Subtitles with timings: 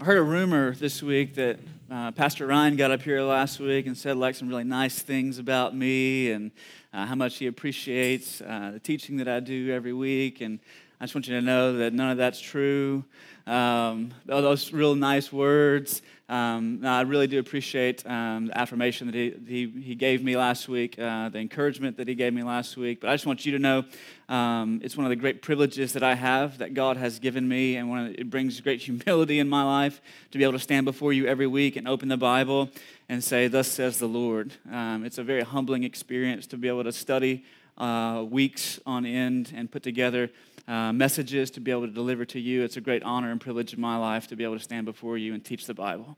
[0.00, 3.86] I heard a rumor this week that uh, Pastor Ryan got up here last week
[3.86, 6.50] and said like some really nice things about me and
[6.92, 10.40] uh, how much he appreciates uh, the teaching that I do every week.
[10.40, 10.58] And
[11.00, 13.04] I just want you to know that none of that's true.
[13.46, 16.00] Um, those real nice words.
[16.28, 20.68] Um, I really do appreciate um, the affirmation that he, he, he, gave me last
[20.68, 23.02] week, uh, the encouragement that he gave me last week.
[23.02, 23.84] But I just want you to know
[24.30, 27.76] um, it's one of the great privileges that I have that God has given me,
[27.76, 30.00] and the, it brings great humility in my life
[30.30, 32.70] to be able to stand before you every week and open the Bible
[33.10, 34.52] and say, Thus says the Lord.
[34.72, 37.44] Um, it's a very humbling experience to be able to study
[37.76, 40.30] uh, weeks on end and put together
[40.66, 42.62] uh, messages to be able to deliver to you.
[42.62, 45.18] It's a great honor and privilege in my life to be able to stand before
[45.18, 46.16] you and teach the Bible.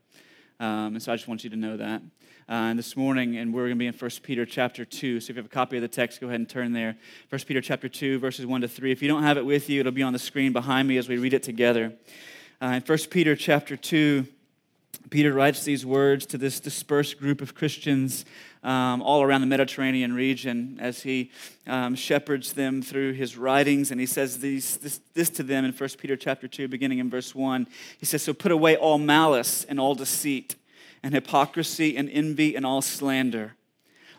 [0.59, 2.01] Um, and so I just want you to know that.
[2.49, 5.19] Uh, and this morning, and we're going to be in 1 Peter chapter 2.
[5.19, 6.95] So if you have a copy of the text, go ahead and turn there.
[7.29, 8.91] 1 Peter chapter 2, verses 1 to 3.
[8.91, 11.09] If you don't have it with you, it'll be on the screen behind me as
[11.09, 11.93] we read it together.
[12.61, 14.25] Uh, in 1 Peter chapter 2,
[15.09, 18.25] Peter writes these words to this dispersed group of Christians
[18.63, 21.31] um, all around the Mediterranean region as he
[21.65, 23.91] um, shepherds them through his writings.
[23.91, 27.09] And he says these, this, this to them in 1 Peter chapter 2, beginning in
[27.09, 27.67] verse 1.
[27.97, 30.55] He says, So put away all malice and all deceit,
[31.03, 33.55] and hypocrisy and envy and all slander.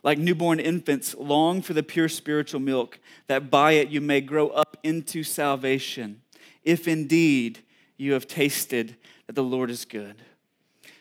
[0.03, 4.49] Like newborn infants, long for the pure spiritual milk, that by it you may grow
[4.49, 6.23] up into salvation,
[6.65, 7.59] if indeed
[7.97, 10.17] you have tasted that the Lord is good.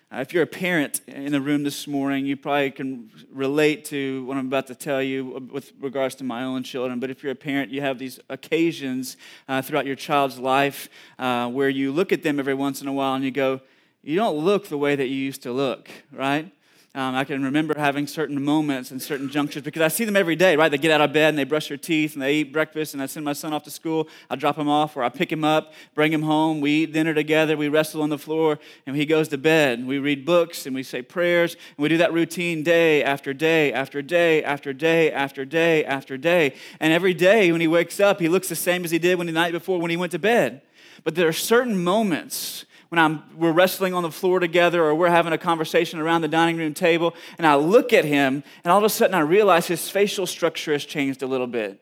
[0.09, 4.23] Uh, if you're a parent in the room this morning, you probably can relate to
[4.23, 7.02] what I'm about to tell you with regards to my own children.
[7.02, 9.17] But if you're a parent, you have these occasions
[9.49, 10.88] uh, throughout your child's life
[11.19, 13.59] uh, where you look at them every once in a while and you go,
[14.02, 16.53] You don't look the way that you used to look, right?
[16.97, 20.35] Um, I can remember having certain moments and certain junctures because I see them every
[20.35, 20.69] day, right?
[20.69, 23.03] They get out of bed and they brush their teeth and they eat breakfast, and
[23.03, 24.07] I send my son off to school.
[24.31, 26.59] I drop him off or I pick him up, bring him home.
[26.59, 27.55] We eat dinner together.
[27.55, 29.85] We wrestle on the floor, and he goes to bed.
[29.85, 33.71] We read books and we say prayers, and we do that routine day after day
[33.71, 36.55] after day after day after day after day.
[36.80, 39.27] And every day when he wakes up, he looks the same as he did when
[39.27, 40.63] the night before when he went to bed.
[41.03, 45.09] But there are certain moments when I'm, we're wrestling on the floor together or we're
[45.09, 48.77] having a conversation around the dining room table, and I look at him, and all
[48.77, 51.81] of a sudden I realize his facial structure has changed a little bit,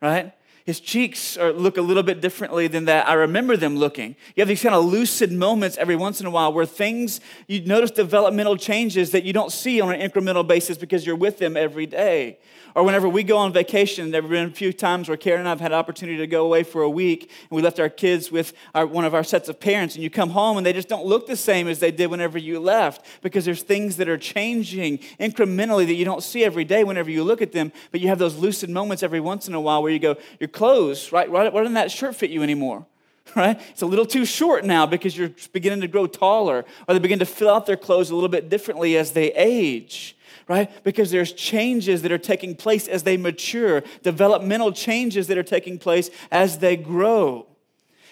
[0.00, 0.32] right?
[0.64, 3.06] His cheeks are, look a little bit differently than that.
[3.06, 4.16] I remember them looking.
[4.34, 7.62] You have these kind of lucid moments every once in a while where things, you
[7.66, 11.58] notice developmental changes that you don't see on an incremental basis because you're with them
[11.58, 12.38] every day.
[12.74, 15.48] Or whenever we go on vacation, there have been a few times where Karen and
[15.48, 18.32] I have had opportunity to go away for a week, and we left our kids
[18.32, 20.88] with our, one of our sets of parents, and you come home and they just
[20.88, 24.18] don't look the same as they did whenever you left because there's things that are
[24.18, 28.08] changing incrementally that you don't see every day whenever you look at them, but you
[28.08, 31.30] have those lucid moments every once in a while where you go, Your clothes, right?
[31.30, 32.86] Why doesn't that shirt fit you anymore?
[33.36, 33.60] right?
[33.70, 37.18] It's a little too short now because you're beginning to grow taller, or they begin
[37.18, 40.16] to fill out their clothes a little bit differently as they age
[40.48, 40.84] right?
[40.84, 45.78] Because there's changes that are taking place as they mature, developmental changes that are taking
[45.78, 47.46] place as they grow.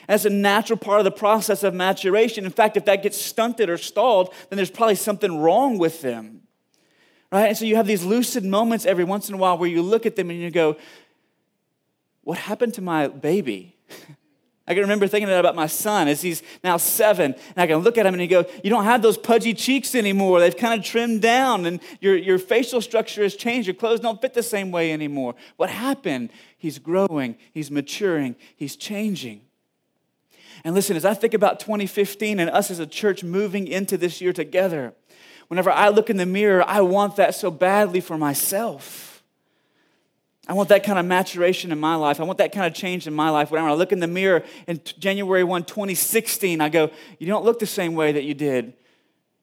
[0.08, 2.44] That's a natural part of the process of maturation.
[2.44, 6.42] In fact, if that gets stunted or stalled, then there's probably something wrong with them.
[7.30, 7.48] Right?
[7.48, 10.04] And so you have these lucid moments every once in a while where you look
[10.04, 10.76] at them and you go,
[12.22, 13.76] What happened to my baby?
[14.66, 17.34] I can remember thinking that about my son as he's now seven.
[17.34, 19.94] And I can look at him and he go, You don't have those pudgy cheeks
[19.94, 20.38] anymore.
[20.38, 23.66] They've kind of trimmed down and your, your facial structure has changed.
[23.66, 25.34] Your clothes don't fit the same way anymore.
[25.56, 26.30] What happened?
[26.56, 29.42] He's growing, he's maturing, he's changing.
[30.64, 34.20] And listen, as I think about 2015 and us as a church moving into this
[34.20, 34.94] year together,
[35.48, 39.11] whenever I look in the mirror, I want that so badly for myself.
[40.48, 42.18] I want that kind of maturation in my life.
[42.18, 43.50] I want that kind of change in my life.
[43.50, 47.60] When I look in the mirror in January 1, 2016, I go, You don't look
[47.60, 48.72] the same way that you did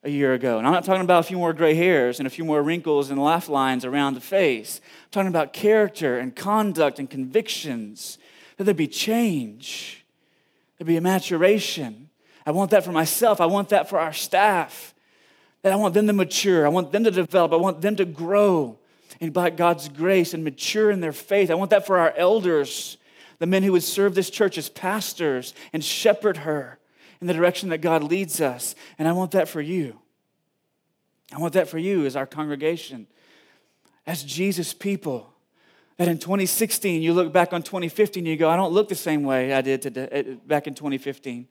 [0.03, 0.57] a year ago.
[0.57, 3.09] And I'm not talking about a few more gray hairs and a few more wrinkles
[3.09, 4.81] and laugh lines around the face.
[4.83, 8.17] I'm talking about character and conduct and convictions.
[8.57, 10.05] That there'd be change,
[10.77, 12.09] there'd be a maturation.
[12.45, 13.39] I want that for myself.
[13.39, 14.93] I want that for our staff.
[15.61, 16.65] That I want them to mature.
[16.65, 17.53] I want them to develop.
[17.53, 18.78] I want them to grow
[19.21, 21.51] and by God's grace and mature in their faith.
[21.51, 22.97] I want that for our elders,
[23.39, 26.79] the men who would serve this church as pastors and shepherd her
[27.21, 28.75] in the direction that God leads us.
[28.97, 29.99] And I want that for you.
[31.33, 33.07] I want that for you as our congregation,
[34.07, 35.33] as Jesus people.
[35.97, 38.95] That in 2016, you look back on 2015, and you go, I don't look the
[38.95, 41.45] same way I did today, eh, back in 2015.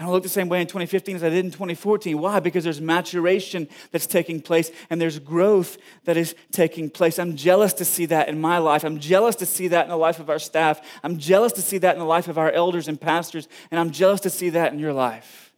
[0.00, 2.18] I don't look the same way in 2015 as I did in 2014.
[2.18, 2.40] Why?
[2.40, 7.18] Because there's maturation that's taking place and there's growth that is taking place.
[7.18, 8.82] I'm jealous to see that in my life.
[8.82, 10.80] I'm jealous to see that in the life of our staff.
[11.02, 13.46] I'm jealous to see that in the life of our elders and pastors.
[13.70, 15.52] And I'm jealous to see that in your life.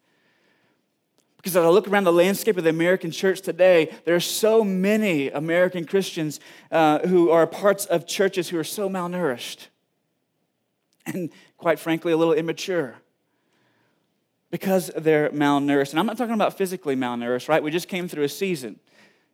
[1.36, 4.64] Because as I look around the landscape of the American church today, there are so
[4.64, 6.40] many American Christians
[6.72, 9.68] uh, who are parts of churches who are so malnourished
[11.06, 13.01] and, quite frankly, a little immature
[14.52, 15.90] because they're malnourished.
[15.90, 17.62] And I'm not talking about physically malnourished, right?
[17.62, 18.78] We just came through a season.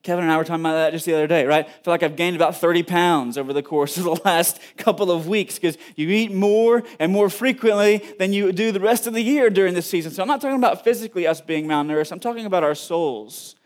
[0.05, 1.67] Kevin and I were talking about that just the other day, right?
[1.67, 5.11] I feel like I've gained about 30 pounds over the course of the last couple
[5.11, 9.12] of weeks because you eat more and more frequently than you do the rest of
[9.12, 10.12] the year during this season.
[10.12, 13.56] So I'm not talking about physically us being malnourished, I'm talking about our souls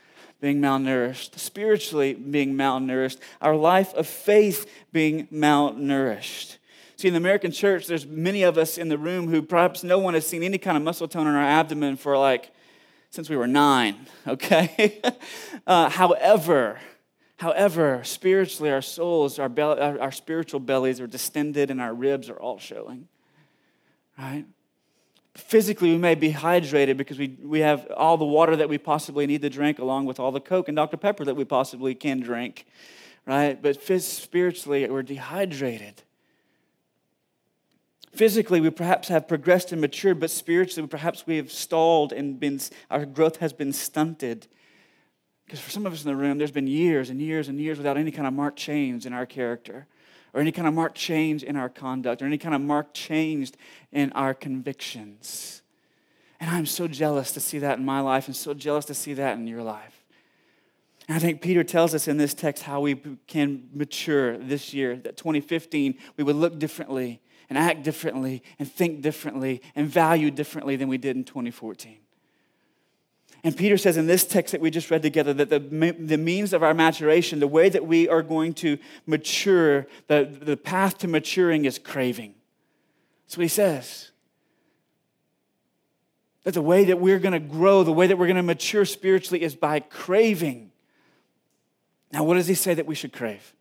[0.40, 6.56] being malnourished, spiritually being malnourished, our life of faith being malnourished.
[7.02, 9.99] See, in the American church, there's many of us in the room who perhaps no
[9.99, 12.52] one has seen any kind of muscle tone in our abdomen for like
[13.10, 15.02] since we were nine, okay?
[15.66, 16.78] uh, however,
[17.38, 22.38] however, spiritually, our souls, our, our, our spiritual bellies are distended and our ribs are
[22.38, 23.08] all showing,
[24.16, 24.44] right?
[25.34, 29.26] Physically, we may be hydrated because we, we have all the water that we possibly
[29.26, 30.98] need to drink, along with all the Coke and Dr.
[30.98, 32.64] Pepper that we possibly can drink,
[33.26, 33.60] right?
[33.60, 36.05] But spiritually, we're dehydrated.
[38.12, 42.61] Physically, we perhaps have progressed and matured, but spiritually, perhaps we have stalled and been,
[42.91, 44.47] our growth has been stunted.
[45.47, 47.79] Because for some of us in the room, there's been years and years and years
[47.79, 49.87] without any kind of marked change in our character,
[50.35, 53.53] or any kind of marked change in our conduct, or any kind of marked change
[53.93, 55.62] in our convictions.
[56.38, 59.15] And I'm so jealous to see that in my life, and so jealous to see
[59.15, 60.01] that in your life.
[61.08, 62.94] I think Peter tells us in this text how we
[63.26, 69.02] can mature this year, that 2015, we would look differently and act differently and think
[69.02, 71.99] differently and value differently than we did in 2014.
[73.44, 76.52] And Peter says in this text that we just read together that the, the means
[76.52, 81.08] of our maturation, the way that we are going to mature, the, the path to
[81.08, 82.34] maturing is craving.
[83.26, 84.10] That's what he says.
[86.44, 88.84] That the way that we're going to grow, the way that we're going to mature
[88.84, 90.71] spiritually is by craving.
[92.12, 93.55] Now, what does he say that we should crave?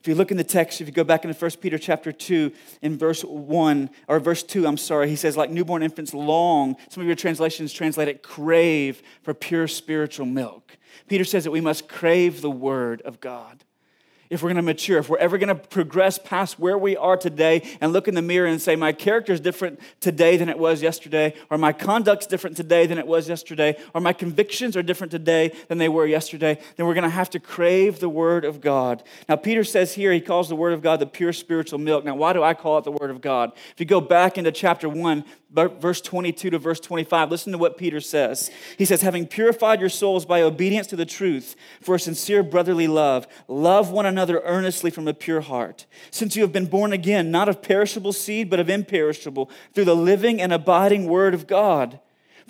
[0.00, 2.52] If you look in the text, if you go back into 1 Peter chapter 2,
[2.80, 7.02] in verse 1, or verse 2, I'm sorry, he says, like newborn infants long, some
[7.02, 10.78] of your translations translate it crave for pure spiritual milk.
[11.06, 13.64] Peter says that we must crave the word of God
[14.30, 17.16] if we're going to mature, if we're ever going to progress past where we are
[17.16, 20.56] today and look in the mirror and say, my character is different today than it
[20.56, 24.82] was yesterday, or my conduct's different today than it was yesterday, or my convictions are
[24.82, 28.44] different today than they were yesterday, then we're going to have to crave the Word
[28.44, 29.02] of God.
[29.28, 32.04] Now, Peter says here, he calls the Word of God the pure spiritual milk.
[32.04, 33.52] Now, why do I call it the Word of God?
[33.72, 37.76] If you go back into chapter 1, verse 22 to verse 25, listen to what
[37.76, 38.50] Peter says.
[38.78, 42.86] He says, Having purified your souls by obedience to the truth for a sincere brotherly
[42.86, 45.86] love, love one another earnestly from a pure heart.
[46.10, 49.96] Since you have been born again, not of perishable seed, but of imperishable, through the
[49.96, 52.00] living and abiding word of God.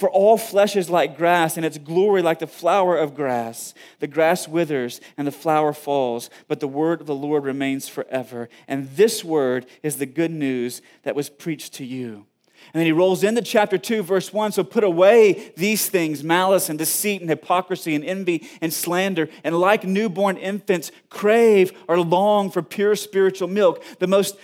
[0.00, 3.74] For all flesh is like grass, and its glory like the flower of grass.
[3.98, 8.48] The grass withers and the flower falls, but the word of the Lord remains forever.
[8.66, 12.24] And this word is the good news that was preached to you.
[12.72, 14.52] And then he rolls into chapter 2, verse 1.
[14.52, 19.28] So put away these things malice and deceit and hypocrisy and envy and slander.
[19.42, 23.82] And like newborn infants, crave or long for pure spiritual milk.
[23.98, 24.36] The most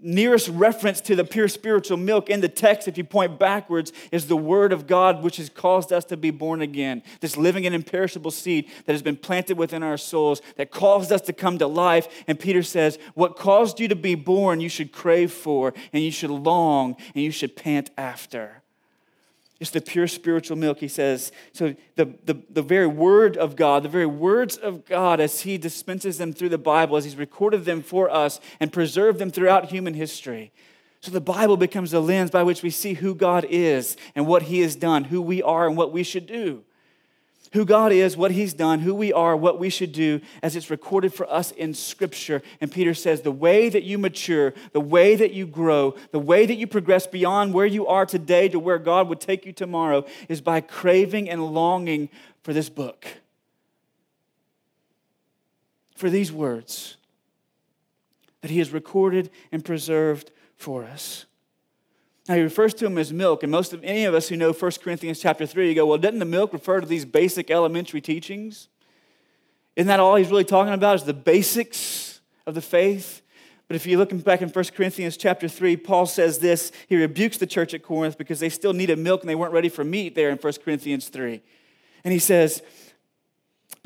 [0.00, 4.26] nearest reference to the pure spiritual milk in the text, if you point backwards, is
[4.26, 7.02] the Word of God, which has caused us to be born again.
[7.20, 11.22] This living and imperishable seed that has been planted within our souls, that caused us
[11.22, 12.08] to come to life.
[12.26, 16.10] And Peter says, What caused you to be born, you should crave for, and you
[16.10, 18.57] should long, and you should pant after.
[19.60, 21.32] It's the pure spiritual milk, he says.
[21.52, 25.58] So, the, the, the very word of God, the very words of God, as he
[25.58, 29.66] dispenses them through the Bible, as he's recorded them for us and preserved them throughout
[29.66, 30.52] human history.
[31.00, 34.44] So, the Bible becomes the lens by which we see who God is and what
[34.44, 36.62] he has done, who we are, and what we should do
[37.52, 40.70] who God is, what He's done, who we are, what we should do, as it's
[40.70, 42.42] recorded for us in Scripture.
[42.60, 46.46] And Peter says, the way that you mature, the way that you grow, the way
[46.46, 50.04] that you progress beyond where you are today to where God would take you tomorrow
[50.28, 52.08] is by craving and longing
[52.42, 53.06] for this book,
[55.96, 56.96] for these words
[58.40, 61.24] that He has recorded and preserved for us.
[62.28, 64.52] Now he refers to them as milk, and most of any of us who know
[64.52, 68.02] 1 Corinthians chapter 3, you go, well, doesn't the milk refer to these basic elementary
[68.02, 68.68] teachings?
[69.76, 73.22] Isn't that all he's really talking about is the basics of the faith?
[73.66, 76.72] But if you look back in 1 Corinthians chapter 3, Paul says this.
[76.86, 79.68] He rebukes the church at Corinth because they still needed milk and they weren't ready
[79.68, 81.40] for meat there in 1 Corinthians 3.
[82.02, 82.62] And he says,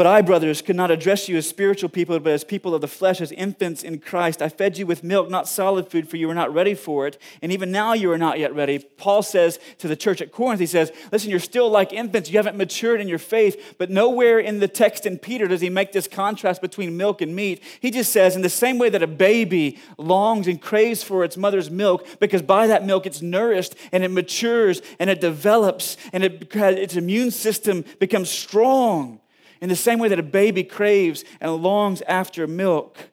[0.02, 2.88] But I, brothers, could not address you as spiritual people, but as people of the
[2.88, 4.42] flesh, as infants in Christ.
[4.42, 7.23] I fed you with milk, not solid food, for you were not ready for it.
[7.40, 8.80] And even now you are not yet ready.
[8.80, 12.30] Paul says to the church at Corinth, he says, Listen, you're still like infants.
[12.32, 13.76] You haven't matured in your faith.
[13.78, 17.37] But nowhere in the text in Peter does he make this contrast between milk and
[17.37, 17.62] meat.
[17.78, 21.37] He just says, in the same way that a baby longs and craves for its
[21.37, 26.25] mother's milk, because by that milk it's nourished and it matures and it develops and
[26.25, 29.21] it, its immune system becomes strong.
[29.62, 33.11] In the same way that a baby craves and longs after milk,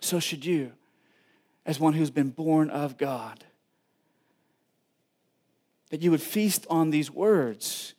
[0.00, 0.72] so should you,
[1.64, 3.44] as one who's been born of God.
[5.90, 7.94] That you would feast on these words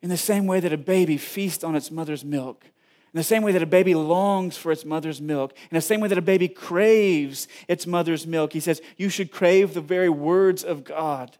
[0.00, 2.64] in the same way that a baby feasts on its mother's milk.
[3.12, 6.00] In the same way that a baby longs for its mother's milk, in the same
[6.00, 10.08] way that a baby craves its mother's milk, he says, you should crave the very
[10.08, 11.36] words of God.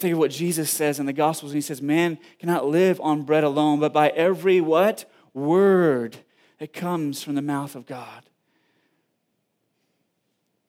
[0.00, 1.52] Think of what Jesus says in the Gospels.
[1.52, 5.10] And he says, Man cannot live on bread alone, but by every what?
[5.34, 6.16] Word
[6.58, 8.24] that comes from the mouth of God.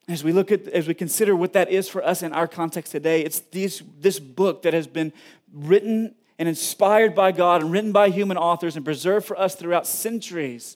[0.10, 2.92] As we look at, as we consider what that is for us in our context
[2.92, 5.14] today, it's these, this book that has been
[5.54, 9.88] written and inspired by God and written by human authors and preserved for us throughout
[9.88, 10.76] centuries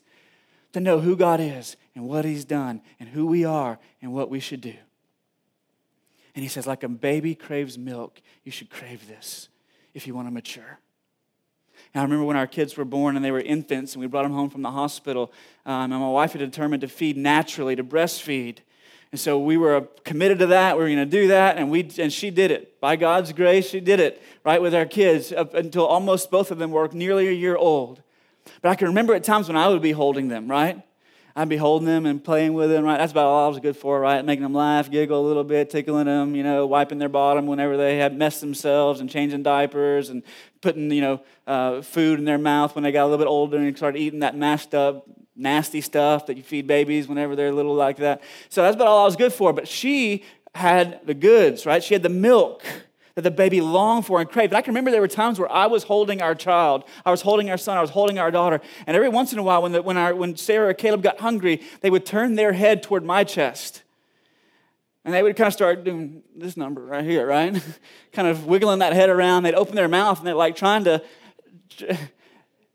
[0.71, 4.29] to know who God is and what He's done and who we are and what
[4.29, 4.75] we should do.
[6.35, 9.47] And he says, like a baby craves milk, you should crave this
[9.93, 10.79] if you want to mature.
[11.93, 14.23] And I remember when our kids were born and they were infants and we brought
[14.23, 15.31] them home from the hospital,
[15.65, 18.57] um, and my wife had determined to feed naturally, to breastfeed.
[19.11, 20.75] And so we were committed to that.
[20.75, 22.81] We were going to do that, and, we, and she did it.
[22.81, 26.57] By God's grace, she did it, right, with our kids up until almost both of
[26.57, 28.01] them were nearly a year old.
[28.61, 30.81] But I can remember at times when I would be holding them, right?
[31.37, 32.97] I'd be holding them and playing with them, right?
[32.97, 34.23] That's about all I was good for, right?
[34.23, 37.75] Making them laugh, giggle a little bit, tickling them, you know, wiping their bottom whenever
[37.75, 40.23] they had messed themselves and changing diapers and
[40.61, 43.57] putting, you know, uh, food in their mouth when they got a little bit older
[43.57, 47.75] and started eating that mashed up, nasty stuff that you feed babies whenever they're little
[47.75, 48.21] like that.
[48.47, 49.51] So that's about all I was good for.
[49.51, 50.23] But she
[50.53, 51.83] had the goods, right?
[51.83, 52.63] She had the milk
[53.15, 54.51] that the baby longed for and craved.
[54.51, 57.21] And I can remember there were times where I was holding our child, I was
[57.21, 59.71] holding our son, I was holding our daughter, and every once in a while, when,
[59.71, 63.03] the, when, our, when Sarah or Caleb got hungry, they would turn their head toward
[63.03, 63.83] my chest.
[65.05, 67.61] And they would kind of start doing this number right here, right?
[68.11, 69.43] kind of wiggling that head around.
[69.43, 71.03] They'd open their mouth and they're like trying to.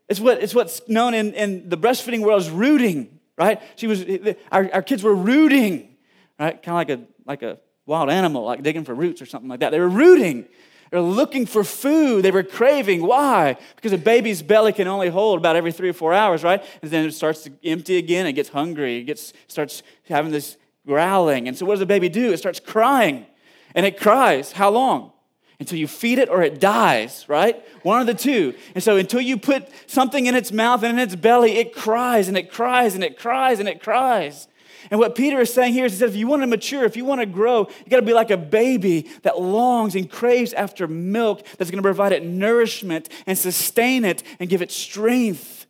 [0.07, 3.61] It's, what, it's what's known in, in the breastfeeding world as rooting, right?
[3.75, 4.05] She was,
[4.51, 5.95] our, our kids were rooting,
[6.39, 6.61] right?
[6.61, 9.59] Kind of like a, like a wild animal, like digging for roots or something like
[9.61, 9.71] that.
[9.71, 10.47] They were rooting.
[10.91, 12.23] They were looking for food.
[12.23, 13.01] They were craving.
[13.01, 13.57] Why?
[13.77, 16.63] Because a baby's belly can only hold about every three or four hours, right?
[16.81, 18.27] And then it starts to empty again.
[18.27, 18.97] It gets hungry.
[18.97, 21.47] It gets, starts having this growling.
[21.47, 22.33] And so what does the baby do?
[22.33, 23.25] It starts crying.
[23.73, 24.51] And it cries.
[24.51, 25.13] How long?
[25.61, 27.63] Until you feed it or it dies, right?
[27.83, 28.55] One of the two.
[28.75, 32.27] And so until you put something in its mouth and in its belly, it cries
[32.27, 34.47] and it cries and it cries and it cries.
[34.89, 36.97] And what Peter is saying here is he says, if you want to mature, if
[36.97, 40.53] you want to grow, you got to be like a baby that longs and craves
[40.53, 45.67] after milk that's going to provide it nourishment and sustain it and give it strength.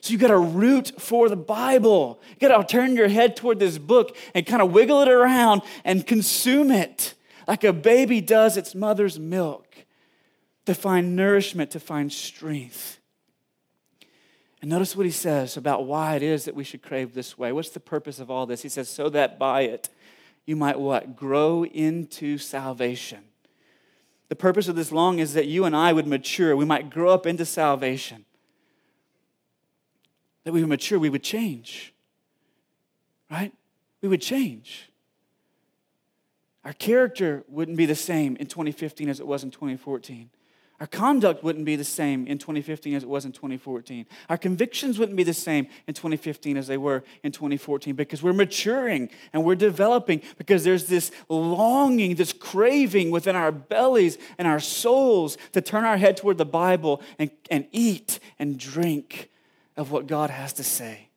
[0.00, 2.20] So you got to root for the Bible.
[2.40, 5.62] You got to turn your head toward this book and kind of wiggle it around
[5.84, 7.14] and consume it
[7.46, 9.66] like a baby does its mother's milk
[10.66, 12.98] to find nourishment, to find strength.
[14.62, 17.50] And notice what he says about why it is that we should crave this way.
[17.50, 18.62] What's the purpose of all this?
[18.62, 19.88] He says, so that by it
[20.46, 21.16] you might what?
[21.16, 23.24] Grow into salvation.
[24.28, 26.56] The purpose of this long is that you and I would mature.
[26.56, 28.24] We might grow up into salvation.
[30.44, 31.92] That we would mature, we would change.
[33.30, 33.52] Right?
[34.00, 34.90] We would change.
[36.64, 40.30] Our character wouldn't be the same in 2015 as it was in 2014.
[40.82, 44.04] Our conduct wouldn't be the same in 2015 as it was in 2014.
[44.28, 48.32] Our convictions wouldn't be the same in 2015 as they were in 2014 because we're
[48.32, 54.58] maturing and we're developing because there's this longing, this craving within our bellies and our
[54.58, 59.30] souls to turn our head toward the Bible and, and eat and drink
[59.76, 61.10] of what God has to say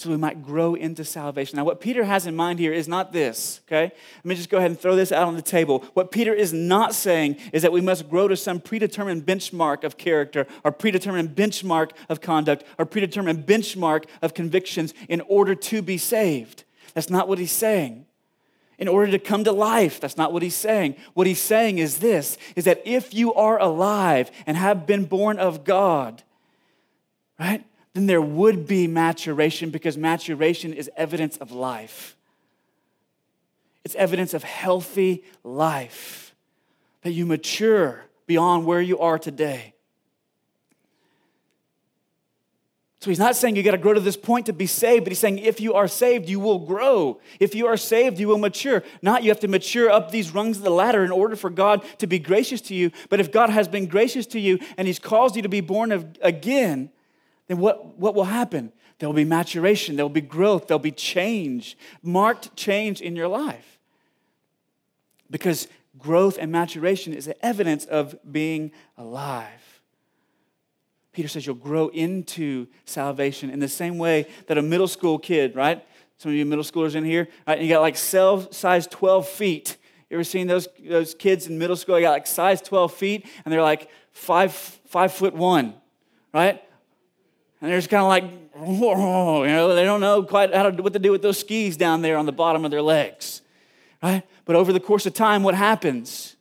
[0.00, 1.58] so we might grow into salvation.
[1.58, 3.92] Now, what Peter has in mind here is not this, okay?
[4.16, 5.84] Let me just go ahead and throw this out on the table.
[5.92, 9.98] What Peter is not saying is that we must grow to some predetermined benchmark of
[9.98, 15.98] character or predetermined benchmark of conduct or predetermined benchmark of convictions in order to be
[15.98, 16.64] saved.
[16.94, 18.06] That's not what he's saying.
[18.78, 20.96] In order to come to life, that's not what he's saying.
[21.12, 25.38] What he's saying is this is that if you are alive and have been born
[25.38, 26.22] of God,
[27.38, 27.66] right?
[27.94, 32.16] Then there would be maturation because maturation is evidence of life.
[33.84, 36.34] It's evidence of healthy life,
[37.02, 39.74] that you mature beyond where you are today.
[43.00, 45.10] So he's not saying you got to grow to this point to be saved, but
[45.10, 47.18] he's saying if you are saved, you will grow.
[47.40, 48.82] If you are saved, you will mature.
[49.00, 51.82] Not you have to mature up these rungs of the ladder in order for God
[51.98, 52.90] to be gracious to you.
[53.08, 56.12] But if God has been gracious to you and he's caused you to be born
[56.20, 56.90] again,
[57.50, 58.72] then what, what will happen?
[59.00, 63.26] There will be maturation, there will be growth, there'll be change, marked change in your
[63.26, 63.80] life.
[65.28, 65.66] Because
[65.98, 69.82] growth and maturation is evidence of being alive.
[71.12, 75.56] Peter says you'll grow into salvation in the same way that a middle school kid,
[75.56, 75.84] right?
[76.18, 77.60] Some of you middle schoolers in here, right?
[77.60, 79.76] You got like cell size 12 feet.
[80.08, 81.96] You ever seen those, those kids in middle school?
[81.96, 85.74] They got like size 12 feet and they're like five, five foot one,
[86.32, 86.62] right?
[87.60, 90.82] And they're just kind of like, whoa, you know, they don't know quite how to,
[90.82, 93.42] what to do with those skis down there on the bottom of their legs,
[94.02, 94.22] right?
[94.44, 96.36] But over the course of time, what happens?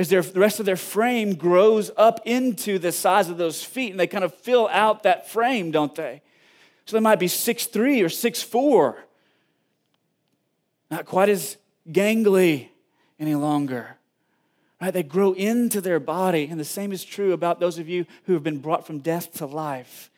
[0.00, 3.90] is their, the rest of their frame grows up into the size of those feet
[3.90, 6.22] and they kind of fill out that frame, don't they?
[6.86, 9.04] So they might be six three or six four,
[10.90, 12.68] Not quite as gangly
[13.18, 13.98] any longer.
[14.80, 14.90] Right?
[14.90, 16.48] They grow into their body.
[16.50, 19.34] And the same is true about those of you who have been brought from death
[19.34, 20.10] to life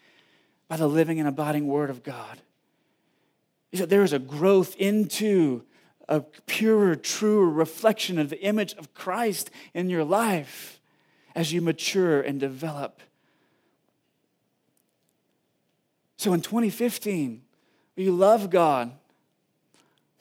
[0.73, 2.41] by the living and abiding Word of God.
[3.73, 5.65] Is that there is a growth into
[6.09, 10.81] a purer, truer reflection of the image of Christ in your life
[11.35, 13.03] as you mature and develop.
[16.17, 17.43] So in 2015,
[17.95, 18.93] you love God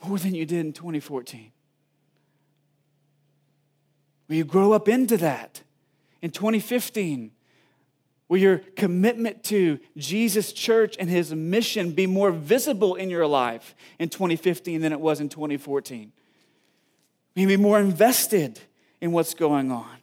[0.05, 1.53] more than you did in 2014?
[4.27, 5.62] Will you grow up into that?
[6.22, 7.31] In 2015,
[8.31, 13.75] Will your commitment to Jesus' church and his mission be more visible in your life
[14.00, 16.13] in 2015 than it was in 2014?
[17.35, 18.61] Will you be more invested
[19.01, 19.97] in what's going on?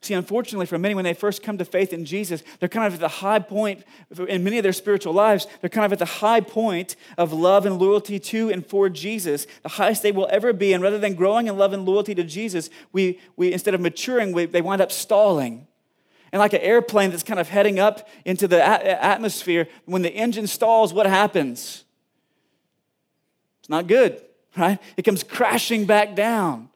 [0.00, 2.94] See, unfortunately, for many, when they first come to faith in Jesus, they're kind of
[2.94, 3.84] at the high point
[4.26, 5.46] in many of their spiritual lives.
[5.60, 9.46] They're kind of at the high point of love and loyalty to and for Jesus,
[9.62, 10.72] the highest they will ever be.
[10.72, 14.32] And rather than growing in love and loyalty to Jesus, we, we instead of maturing,
[14.32, 15.65] we, they wind up stalling
[16.36, 20.46] and like an airplane that's kind of heading up into the atmosphere, when the engine
[20.46, 21.84] stalls, what happens?
[23.60, 24.20] It's not good,
[24.58, 24.78] right?
[24.98, 26.68] It comes crashing back down.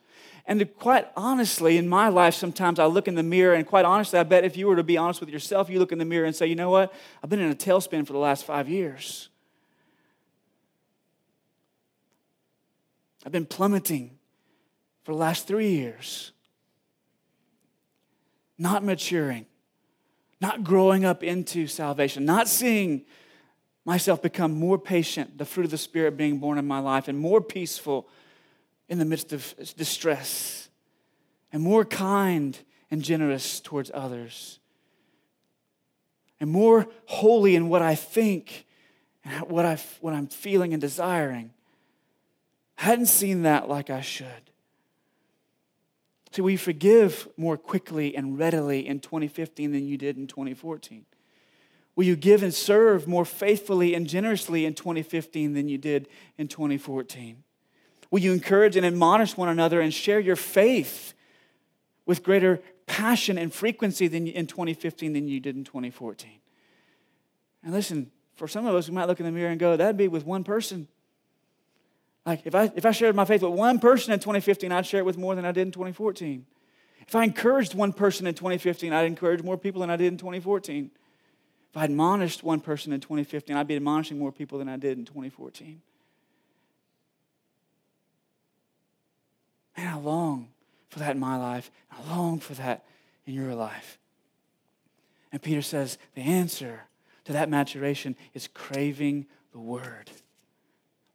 [0.47, 4.19] And quite honestly, in my life, sometimes I look in the mirror, and quite honestly,
[4.19, 6.25] I bet if you were to be honest with yourself, you look in the mirror
[6.25, 6.91] and say, you know what?
[7.23, 9.29] I've been in a tailspin for the last five years.
[13.27, 14.17] I've been plummeting
[15.05, 16.33] for the last three years
[18.61, 19.47] not maturing,
[20.41, 23.05] not growing up into salvation, not seeing
[23.85, 27.19] myself become more patient, the fruit of the Spirit being born in my life, and
[27.19, 28.09] more peaceful
[28.89, 30.69] in the midst of distress,
[31.53, 32.59] and more kind
[32.91, 34.59] and generous towards others,
[36.41, 38.67] and more holy in what I think
[39.25, 41.53] and what, I, what I'm feeling and desiring.
[42.79, 44.50] I hadn't seen that like I should.
[46.33, 51.05] See, we forgive more quickly and readily in 2015 than you did in 2014?
[51.97, 56.47] Will you give and serve more faithfully and generously in 2015 than you did in
[56.47, 57.43] 2014?
[58.11, 61.15] Will you encourage and admonish one another and share your faith
[62.07, 66.31] with greater passion and frequency than in 2015 than you did in 2014?
[67.63, 69.97] And listen, for some of us, we might look in the mirror and go, that'd
[69.97, 70.89] be with one person.
[72.27, 75.01] Like, if I, if I shared my faith with one person in 2015, I'd share
[75.01, 76.45] it with more than I did in 2014.
[77.07, 80.19] If I encouraged one person in 2015, I'd encourage more people than I did in
[80.19, 80.91] 2014.
[81.71, 84.99] If I admonished one person in 2015, I'd be admonishing more people than I did
[84.99, 85.81] in 2014.
[89.77, 90.49] Man, I long
[90.89, 91.71] for that in my life.
[91.91, 92.85] I long for that
[93.25, 93.99] in your life.
[95.33, 96.83] And Peter says the answer
[97.25, 100.11] to that maturation is craving the word,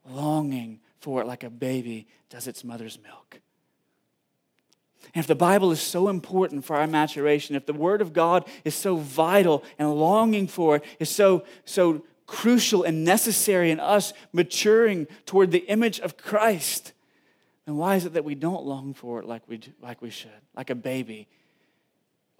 [0.08, 3.40] longing for it like a baby does its mother's milk.
[5.14, 8.44] And if the Bible is so important for our maturation, if the Word of God
[8.64, 14.14] is so vital and longing for it is so, so crucial and necessary in us
[14.32, 16.92] maturing toward the image of Christ,
[17.66, 20.30] then why is it that we don't long for it like we, like we should,
[20.56, 21.28] like a baby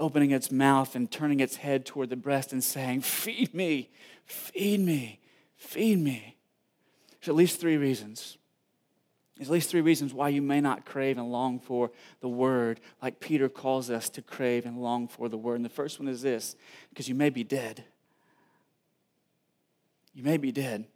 [0.01, 3.91] opening its mouth and turning its head toward the breast and saying, Feed me,
[4.25, 5.21] feed me,
[5.55, 6.37] feed me?
[7.13, 8.39] There's at least three reasons.
[9.37, 12.81] There's at least three reasons why you may not crave and long for the word,
[13.03, 15.57] like Peter calls us to crave and long for the word.
[15.57, 16.57] And the first one is this
[16.89, 17.85] because you may be dead.
[20.15, 20.87] You may be dead.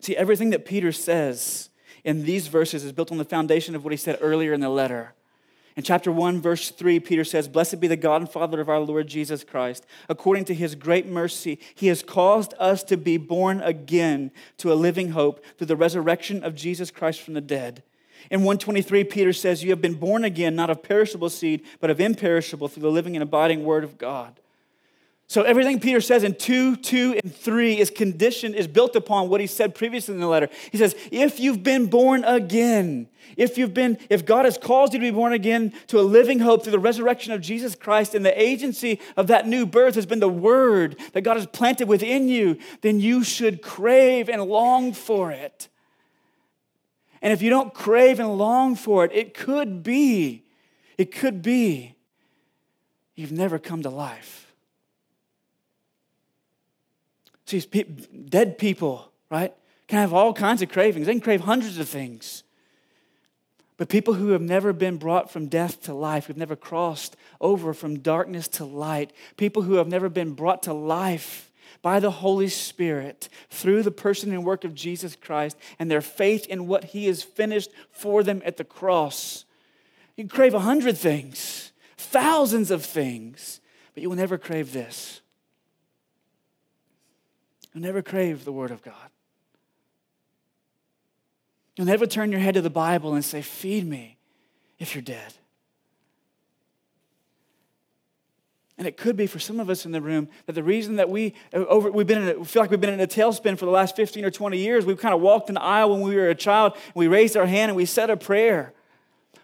[0.00, 1.70] See, everything that Peter says
[2.02, 4.68] in these verses is built on the foundation of what he said earlier in the
[4.68, 5.14] letter.
[5.78, 8.80] In chapter 1, verse 3, Peter says, Blessed be the God and Father of our
[8.80, 9.86] Lord Jesus Christ.
[10.08, 14.74] According to his great mercy, he has caused us to be born again to a
[14.74, 17.84] living hope through the resurrection of Jesus Christ from the dead.
[18.28, 22.00] In 123, Peter says, You have been born again, not of perishable seed, but of
[22.00, 24.40] imperishable through the living and abiding word of God.
[25.28, 29.42] So everything Peter says in 2, 2, and 3 is conditioned, is built upon what
[29.42, 30.48] he said previously in the letter.
[30.72, 35.00] He says, if you've been born again, if you've been, if God has caused you
[35.00, 38.24] to be born again to a living hope through the resurrection of Jesus Christ, and
[38.24, 42.28] the agency of that new birth has been the word that God has planted within
[42.28, 45.68] you, then you should crave and long for it.
[47.20, 50.46] And if you don't crave and long for it, it could be,
[50.96, 51.96] it could be
[53.14, 54.37] you've never come to life.
[57.48, 59.54] See, dead people, right,
[59.86, 61.06] can have all kinds of cravings.
[61.06, 62.42] They can crave hundreds of things.
[63.78, 67.72] But people who have never been brought from death to life, who've never crossed over
[67.72, 72.48] from darkness to light, people who have never been brought to life by the Holy
[72.48, 77.06] Spirit through the person and work of Jesus Christ and their faith in what He
[77.06, 79.46] has finished for them at the cross,
[80.16, 83.60] you can crave a hundred things, thousands of things,
[83.94, 85.22] but you will never crave this.
[87.78, 88.92] You'll never crave the Word of God.
[91.76, 94.18] You'll never turn your head to the Bible and say, Feed me
[94.80, 95.34] if you're dead.
[98.78, 101.08] And it could be for some of us in the room that the reason that
[101.08, 103.64] we uh, over, we've been a, we feel like we've been in a tailspin for
[103.64, 106.30] the last 15 or 20 years, we've kind of walked the aisle when we were
[106.30, 108.72] a child, and we raised our hand and we said a prayer,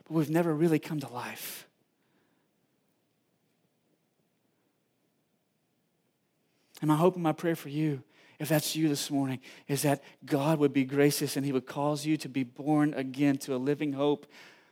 [0.08, 1.68] but we've never really come to life.
[6.80, 8.02] And my hope and my prayer for you
[8.38, 12.04] if that's you this morning, is that God would be gracious and He would cause
[12.04, 14.26] you to be born again to a living hope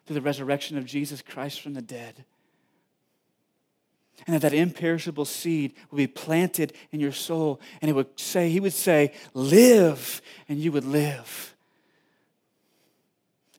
[0.07, 2.25] through the resurrection of Jesus Christ from the dead.
[4.27, 8.51] And that that imperishable seed would be planted in your soul, and it would say,
[8.51, 11.57] He would say, Live, and you would live.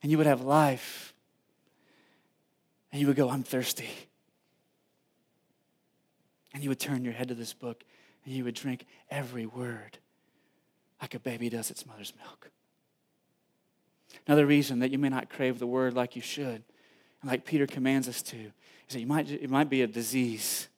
[0.02, 1.14] And you would have life.
[2.92, 3.88] And you would go, I'm thirsty.
[6.52, 7.82] And you would turn your head to this book
[8.24, 9.98] and you would drink every word
[11.00, 12.50] like a baby does its mother's milk.
[14.26, 16.62] Another reason that you may not crave the word like you should,
[17.20, 20.68] and like Peter commands us to, is that you might, it might be a disease,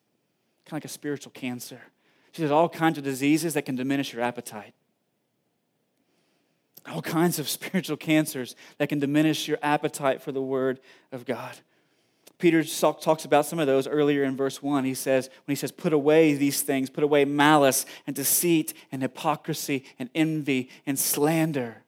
[0.64, 1.80] kind of like a spiritual cancer.
[2.32, 4.74] She there's all kinds of diseases that can diminish your appetite.
[6.90, 10.80] All kinds of spiritual cancers that can diminish your appetite for the word
[11.12, 11.56] of God.
[12.38, 14.84] Peter talks about some of those earlier in verse 1.
[14.84, 19.00] He says, when he says, put away these things, put away malice and deceit and
[19.00, 21.82] hypocrisy and envy and slander.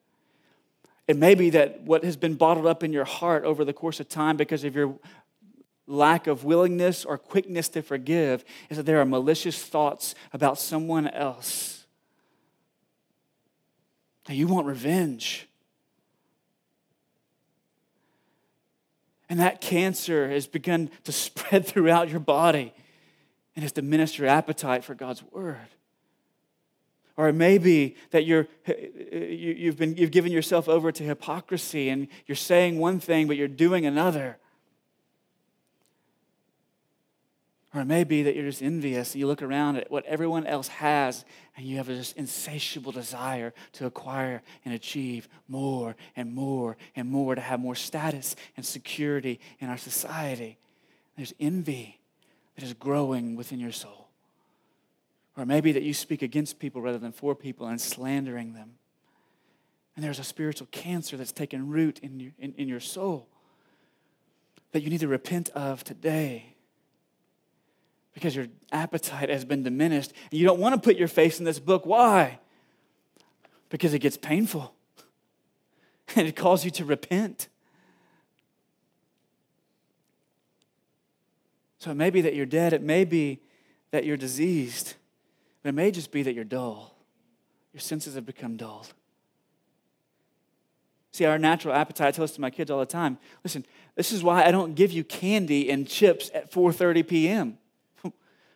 [1.06, 4.00] It may be that what has been bottled up in your heart over the course
[4.00, 4.98] of time because of your
[5.86, 11.08] lack of willingness or quickness to forgive is that there are malicious thoughts about someone
[11.08, 11.86] else.
[14.28, 15.47] Now, you want revenge.
[19.28, 22.72] And that cancer has begun to spread throughout your body
[23.54, 25.56] and has diminished your appetite for God's word.
[27.16, 28.72] Or it may be that you're, uh,
[29.12, 33.48] you've, been, you've given yourself over to hypocrisy and you're saying one thing, but you're
[33.48, 34.38] doing another.
[37.78, 40.48] Or it may be that you're just envious and you look around at what everyone
[40.48, 41.24] else has
[41.56, 47.36] and you have this insatiable desire to acquire and achieve more and more and more,
[47.36, 50.58] to have more status and security in our society.
[51.16, 52.00] There's envy
[52.56, 54.08] that is growing within your soul.
[55.36, 58.72] Or maybe that you speak against people rather than for people and slandering them.
[59.94, 63.28] And there's a spiritual cancer that's taken root in your, in, in your soul
[64.72, 66.56] that you need to repent of today
[68.18, 70.12] because your appetite has been diminished.
[70.30, 71.86] And you don't want to put your face in this book.
[71.86, 72.40] Why?
[73.68, 74.74] Because it gets painful
[76.16, 77.48] and it calls you to repent.
[81.78, 83.38] So it may be that you're dead, it may be
[83.92, 84.94] that you're diseased,
[85.62, 86.96] but it may just be that you're dull.
[87.72, 88.92] Your senses have become dulled.
[91.12, 93.16] See, our natural appetite, I tell this to my kids all the time.
[93.44, 97.58] Listen, this is why I don't give you candy and chips at 4:30 p.m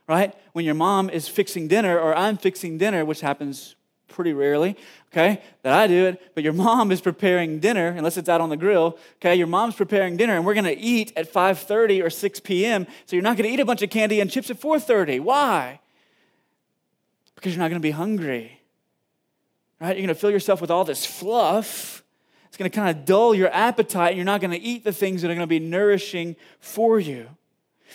[0.09, 0.35] right?
[0.53, 3.77] When your mom is fixing dinner or I'm fixing dinner, which happens
[4.09, 4.77] pretty rarely,
[5.11, 8.51] okay, that I do it, but your mom is preparing dinner, unless it's out on
[8.51, 12.41] the grill, okay, your mom's preparing dinner and we're gonna eat at 5.30 or 6
[12.41, 15.21] p.m., so you're not gonna eat a bunch of candy and chips at 4.30.
[15.21, 15.81] Why?
[17.35, 18.61] Because you're not gonna be hungry,
[19.81, 19.97] right?
[19.97, 22.05] You're gonna fill yourself with all this fluff
[22.49, 25.31] It's to kind of dull your appetite, and you're not to eat the things that
[25.31, 27.29] are to be nourishing for you.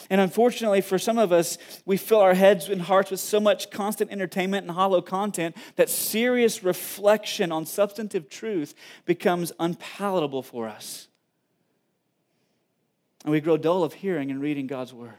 [0.10, 3.70] And unfortunately, for some of us, we fill our heads and hearts with so much
[3.70, 8.74] constant entertainment and hollow content that serious reflection on substantive truth
[9.06, 11.08] becomes unpalatable for us.
[13.24, 15.16] And we grow dull of hearing and reading God's word.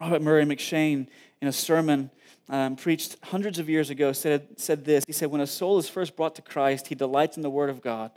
[0.00, 1.08] Robert Murray M'Cheyne,
[1.40, 2.10] in a sermon
[2.48, 5.04] um, preached hundreds of years ago, said, said this.
[5.06, 7.70] He said, When a soul is first brought to Christ, he delights in the word
[7.70, 8.10] of God,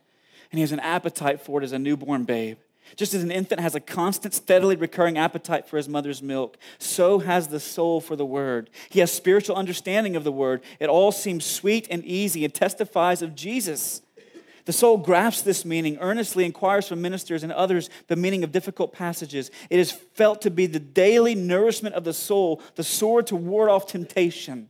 [0.52, 2.58] and he has an appetite for it as a newborn babe.
[2.96, 7.20] Just as an infant has a constant, steadily recurring appetite for his mother's milk, so
[7.20, 8.70] has the soul for the word.
[8.90, 10.62] He has spiritual understanding of the word.
[10.80, 14.02] It all seems sweet and easy and testifies of Jesus.
[14.66, 18.94] The soul grasps this meaning, earnestly inquires from ministers and others the meaning of difficult
[18.94, 19.50] passages.
[19.70, 23.70] It is felt to be the daily nourishment of the soul, the sword to ward
[23.70, 24.70] off temptation.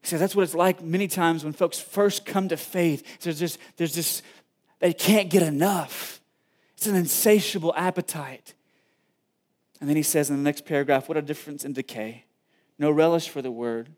[0.00, 3.20] He says that's what it's like many times when folks first come to faith.
[3.20, 4.22] There's this, there's this,
[4.80, 6.21] they can't get enough.
[6.82, 8.54] It's an insatiable appetite.
[9.80, 12.24] And then he says in the next paragraph, what a difference in decay.
[12.76, 13.90] No relish for the word.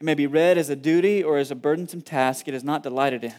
[0.00, 2.84] It may be read as a duty or as a burdensome task it is not
[2.84, 3.34] delighted in.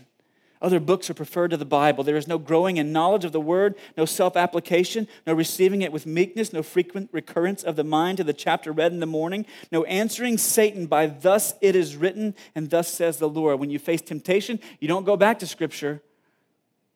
[0.61, 2.03] Other books are preferred to the Bible.
[2.03, 5.93] There is no growing in knowledge of the word, no self application, no receiving it
[5.93, 9.45] with meekness, no frequent recurrence of the mind to the chapter read in the morning,
[9.71, 13.57] no answering Satan by thus it is written and thus says the Lord.
[13.57, 16.01] When you face temptation, you don't go back to Scripture.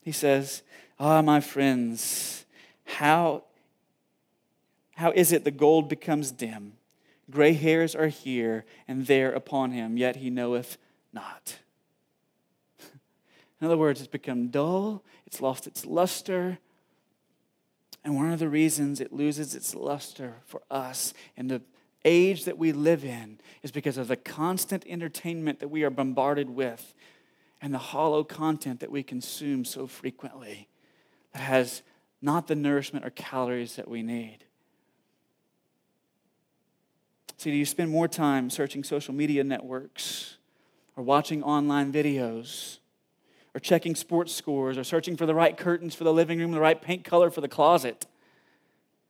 [0.02, 0.62] He says,
[0.98, 2.46] Ah, my friends,
[2.86, 3.44] how,
[4.96, 6.74] how is it the gold becomes dim?
[7.30, 10.78] Gray hairs are here and there upon him, yet he knoweth
[11.12, 11.58] not.
[13.60, 16.60] In other words, it's become dull, it's lost its luster.
[18.06, 21.62] And one of the reasons it loses its luster for us in the
[22.06, 26.52] age that we live in is because of the constant entertainment that we are bombarded
[26.52, 26.94] with
[27.62, 30.70] and the hollow content that we consume so frequently
[31.36, 31.84] that has
[32.22, 34.38] not the nourishment or calories that we need.
[37.36, 40.38] See, do you spend more time searching social media networks
[40.96, 42.78] or watching online videos
[43.54, 46.60] or checking sports scores or searching for the right curtains for the living room, the
[46.62, 48.06] right paint color for the closet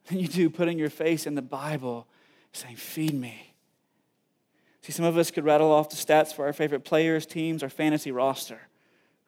[0.08, 2.08] than you do putting your face in the Bible
[2.54, 3.54] saying, Feed me?
[4.82, 7.70] See, some of us could rattle off the stats for our favorite players, teams, our
[7.70, 8.62] fantasy roster.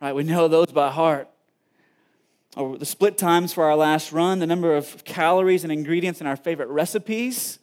[0.02, 0.16] Right?
[0.16, 1.37] We know those by heart or
[2.58, 6.26] Uh, the split times for our last run, the number of calories and ingredients in
[6.26, 7.60] our favorite recipes.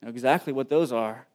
[0.00, 1.26] know exactly what those are.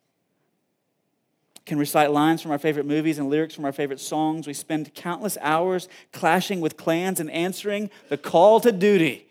[1.66, 4.48] Can recite lines from our favorite movies and lyrics from our favorite songs.
[4.48, 9.28] We spend countless hours clashing with clans and answering the call to duty.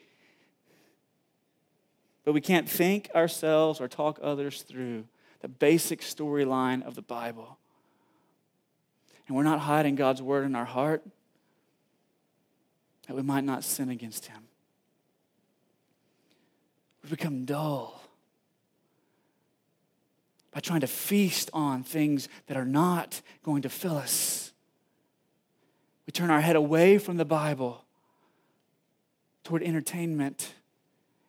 [2.24, 5.04] But we can't think ourselves or talk others through
[5.40, 7.56] the basic storyline of the Bible.
[9.26, 11.02] And we're not hiding God's word in our heart
[13.06, 14.42] that we might not sin against him.
[17.02, 18.02] We become dull
[20.52, 24.52] by trying to feast on things that are not going to fill us.
[26.06, 27.84] We turn our head away from the Bible
[29.44, 30.54] toward entertainment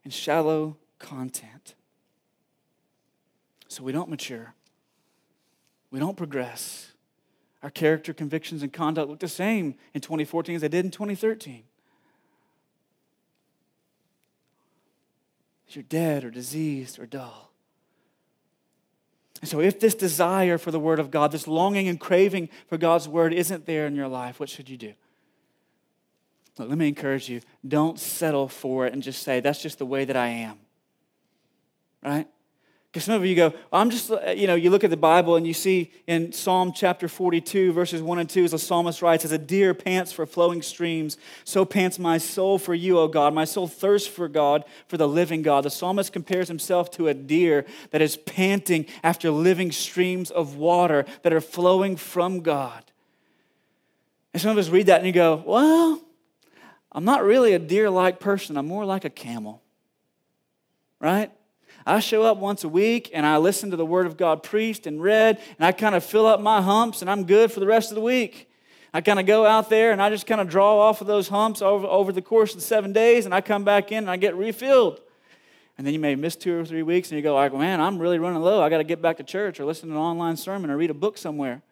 [0.03, 1.75] and shallow content.
[3.67, 4.53] So we don't mature,
[5.89, 6.92] we don't progress.
[7.63, 11.63] Our character, convictions, and conduct look the same in 2014 as they did in 2013.
[15.75, 17.51] you're dead or diseased or dull.
[19.41, 22.77] And so, if this desire for the Word of God, this longing and craving for
[22.77, 24.93] God's Word isn't there in your life, what should you do?
[26.57, 29.85] Look, let me encourage you don't settle for it and just say, that's just the
[29.85, 30.59] way that I am.
[32.03, 32.27] Right?
[32.93, 35.35] Because some of you go, I'm just, uh, you know, you look at the Bible
[35.35, 39.25] and you see in Psalm chapter 42, verses 1 and 2, as the psalmist writes,
[39.25, 43.33] As a deer pants for flowing streams, so pants my soul for you, O God.
[43.33, 45.65] My soul thirsts for God, for the living God.
[45.65, 51.05] The psalmist compares himself to a deer that is panting after living streams of water
[51.23, 52.83] that are flowing from God.
[54.33, 55.99] And some of us read that and you go, Well,
[56.91, 59.63] I'm not really a deer like person, I'm more like a camel.
[60.99, 61.31] Right?
[61.85, 64.87] I show up once a week and I listen to the Word of God preached
[64.87, 67.67] and read, and I kind of fill up my humps and I'm good for the
[67.67, 68.49] rest of the week.
[68.93, 71.27] I kind of go out there and I just kind of draw off of those
[71.27, 74.11] humps over, over the course of the seven days, and I come back in and
[74.11, 75.01] I get refilled.
[75.77, 77.97] And then you may miss two or three weeks and you go, like, man, I'm
[77.97, 78.61] really running low.
[78.61, 80.91] I got to get back to church or listen to an online sermon or read
[80.91, 81.63] a book somewhere.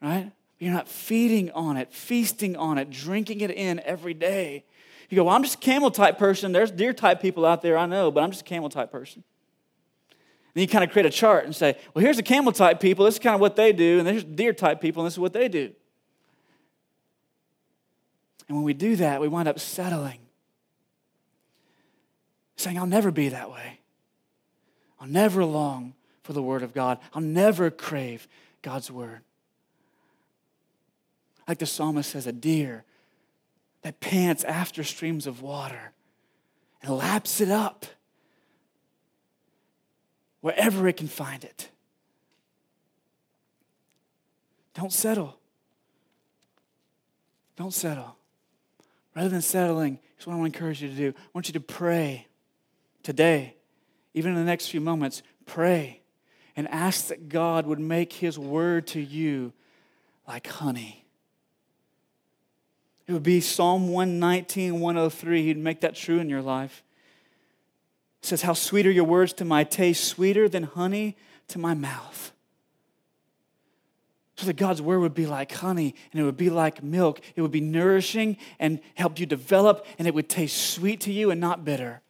[0.00, 0.30] Right?
[0.60, 4.64] You're not feeding on it, feasting on it, drinking it in every day.
[5.08, 6.52] You go, well, I'm just a camel type person.
[6.52, 9.24] There's deer type people out there, I know, but I'm just a camel type person.
[10.54, 13.04] And you kind of create a chart and say, well, here's the camel type people.
[13.04, 13.98] This is kind of what they do.
[13.98, 15.72] And there's deer type people, and this is what they do.
[18.48, 20.18] And when we do that, we wind up settling,
[22.56, 23.80] saying, I'll never be that way.
[25.00, 26.98] I'll never long for the Word of God.
[27.14, 28.26] I'll never crave
[28.62, 29.20] God's Word.
[31.46, 32.84] Like the psalmist says, a deer
[33.88, 35.92] that pants after streams of water
[36.82, 37.86] and laps it up
[40.42, 41.70] wherever it can find it.
[44.74, 45.38] Don't settle.
[47.56, 48.16] Don't settle.
[49.16, 51.14] Rather than settling, here's what I want to encourage you to do.
[51.16, 52.26] I want you to pray
[53.02, 53.56] today,
[54.12, 55.22] even in the next few moments.
[55.46, 56.02] Pray
[56.56, 59.54] and ask that God would make his word to you
[60.26, 61.06] like honey.
[63.08, 65.42] It would be Psalm 119, 103.
[65.42, 66.84] He'd make that true in your life.
[68.22, 71.16] It says, How sweet are your words to my taste, sweeter than honey
[71.48, 72.32] to my mouth.
[74.36, 77.20] So that God's word would be like honey and it would be like milk.
[77.34, 81.30] It would be nourishing and help you develop, and it would taste sweet to you
[81.30, 82.02] and not bitter.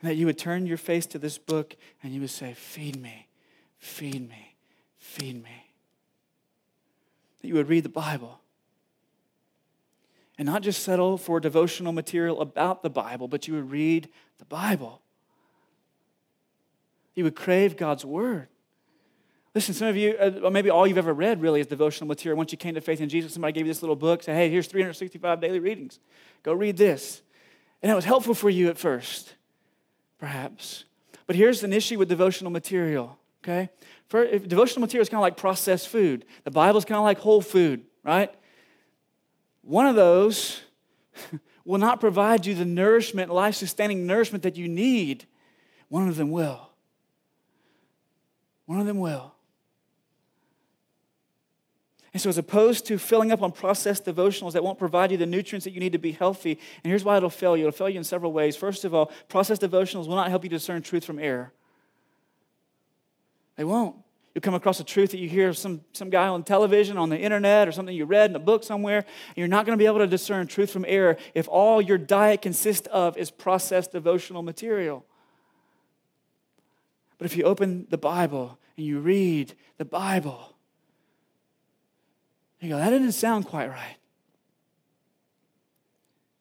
[0.00, 3.02] And that you would turn your face to this book and you would say, Feed
[3.02, 3.26] me,
[3.78, 4.54] feed me,
[4.96, 5.67] feed me.
[7.40, 8.40] That you would read the Bible
[10.38, 14.44] and not just settle for devotional material about the Bible, but you would read the
[14.44, 15.02] Bible.
[17.14, 18.46] You would crave God's Word.
[19.54, 22.36] Listen, some of you, uh, maybe all you've ever read really is devotional material.
[22.36, 24.48] Once you came to faith in Jesus, somebody gave you this little book, say, hey,
[24.48, 25.98] here's 365 daily readings.
[26.44, 27.22] Go read this.
[27.82, 29.34] And it was helpful for you at first,
[30.18, 30.84] perhaps.
[31.26, 33.70] But here's an issue with devotional material, okay?
[34.08, 36.24] For, devotional material is kind of like processed food.
[36.44, 38.34] The Bible is kind of like whole food, right?
[39.62, 40.62] One of those
[41.64, 45.26] will not provide you the nourishment, life sustaining nourishment that you need.
[45.88, 46.70] One of them will.
[48.66, 49.34] One of them will.
[52.12, 55.26] And so, as opposed to filling up on processed devotionals that won't provide you the
[55.26, 57.88] nutrients that you need to be healthy, and here's why it'll fail you it'll fail
[57.88, 58.56] you in several ways.
[58.56, 61.52] First of all, processed devotionals will not help you discern truth from error.
[63.58, 63.96] They won't.
[64.34, 67.18] You'll come across a truth that you hear some, some guy on television, on the
[67.18, 68.98] internet, or something you read in a book somewhere.
[68.98, 71.98] And you're not going to be able to discern truth from error if all your
[71.98, 75.04] diet consists of is processed devotional material.
[77.18, 80.54] But if you open the Bible and you read the Bible,
[82.60, 83.96] you go, that didn't sound quite right.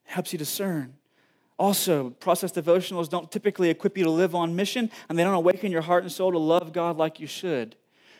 [0.05, 0.93] It helps you discern.
[1.57, 5.71] Also, process devotionals don't typically equip you to live on mission, and they don't awaken
[5.71, 7.75] your heart and soul to love God like you should.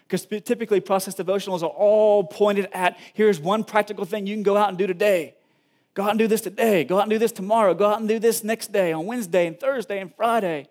[0.07, 4.57] Because typically, process devotionals are all pointed at here's one practical thing you can go
[4.57, 5.35] out and do today.
[5.93, 6.83] Go out and do this today.
[6.83, 7.73] Go out and do this tomorrow.
[7.73, 10.69] Go out and do this next day on Wednesday and Thursday and Friday.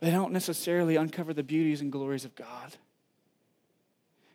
[0.00, 2.74] They don't necessarily uncover the beauties and glories of God.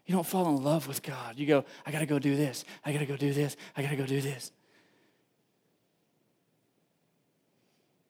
[0.05, 1.37] You don't fall in love with God.
[1.37, 2.63] You go, I got to go do this.
[2.85, 3.57] I got to go do this.
[3.75, 4.51] I got to go do this.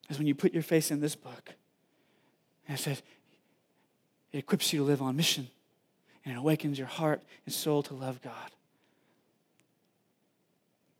[0.09, 1.53] Is when you put your face in this book,
[2.67, 3.01] and it says,
[4.31, 5.47] it equips you to live on mission
[6.25, 8.51] and it awakens your heart and soul to love God.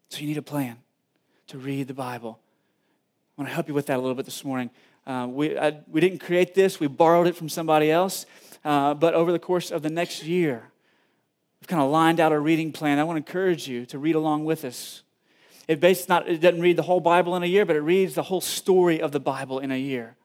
[0.10, 0.78] So you need a plan
[1.48, 2.40] to read the Bible.
[3.38, 4.70] I want to help you with that a little bit this morning.
[5.06, 8.26] Uh, we, I, we didn't create this, we borrowed it from somebody else.
[8.64, 10.64] Uh, but over the course of the next year,
[11.60, 13.00] we've kind of lined out a reading plan.
[13.00, 15.04] I want to encourage you to read along with us.
[15.68, 18.16] It, based not, it doesn't read the whole Bible in a year, but it reads
[18.16, 20.16] the whole story of the Bible in a year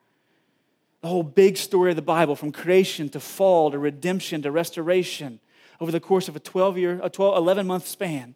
[1.00, 5.40] the whole big story of the Bible from creation to fall to redemption to restoration
[5.80, 8.34] over the course of a 12 year, a 12, 11 month span,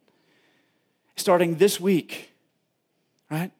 [1.16, 2.32] starting this week,
[3.30, 3.50] right?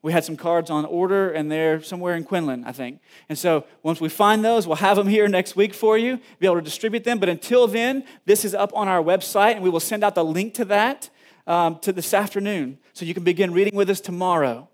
[0.00, 3.00] We had some cards on order and they're somewhere in Quinlan, I think.
[3.28, 6.46] And so once we find those, we'll have them here next week for you, be
[6.46, 7.18] able to distribute them.
[7.18, 10.24] But until then, this is up on our website and we will send out the
[10.24, 11.10] link to that
[11.46, 12.78] um, to this afternoon.
[12.92, 14.68] So you can begin reading with us tomorrow.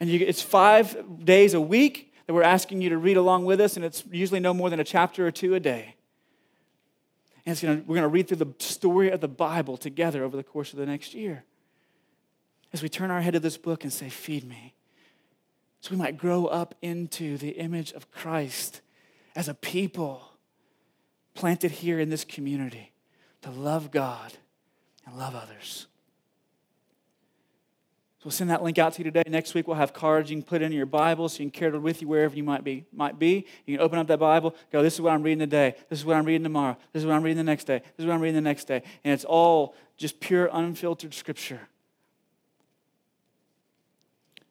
[0.00, 3.60] And you, it's five days a week that we're asking you to read along with
[3.60, 5.94] us, and it's usually no more than a chapter or two a day.
[7.46, 10.42] And gonna, we're going to read through the story of the Bible together over the
[10.42, 11.44] course of the next year.
[12.72, 14.74] As we turn our head to this book and say, Feed me,
[15.80, 18.80] so we might grow up into the image of Christ
[19.36, 20.32] as a people
[21.34, 22.92] planted here in this community
[23.42, 24.32] to love God
[25.06, 25.86] and love others.
[28.18, 29.22] So we'll send that link out to you today.
[29.28, 31.74] Next week we'll have cards you can put in your Bible so you can carry
[31.74, 32.86] it with you wherever you might be.
[32.90, 33.46] Might be.
[33.66, 35.74] You can open up that Bible, go, this is what I'm reading today.
[35.90, 36.76] This is what I'm reading tomorrow.
[36.94, 37.80] This is what I'm reading the next day.
[37.80, 38.82] This is what I'm reading the next day.
[39.04, 41.60] And it's all just pure, unfiltered scripture.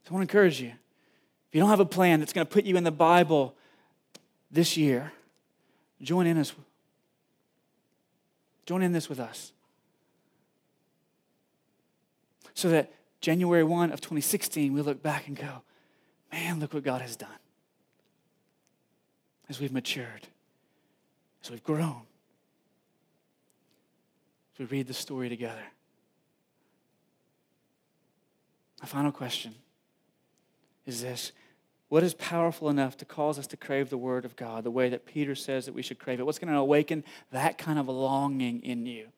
[0.03, 0.67] So I want to encourage you.
[0.67, 3.55] If you don't have a plan that's going to put you in the Bible
[4.51, 5.13] this year,
[6.01, 6.53] join in us.
[8.67, 9.51] Join in this with us.
[12.53, 12.91] So that
[13.21, 15.61] January 1 of 2016, we look back and go,
[16.31, 17.29] man, look what God has done.
[19.49, 20.27] As we've matured,
[21.43, 22.01] as we've grown,
[24.53, 25.63] as we read the story together.
[28.81, 29.55] My final question
[30.85, 31.31] is this
[31.87, 34.89] What is powerful enough to cause us to crave the Word of God the way
[34.89, 36.25] that Peter says that we should crave it?
[36.25, 39.12] What's going to awaken that kind of longing in you?